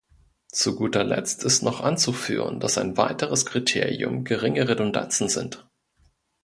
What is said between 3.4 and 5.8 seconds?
Kriterium geringe Redundanzen sind.